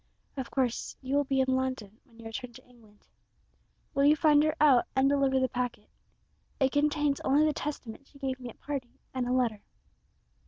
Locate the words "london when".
1.55-2.17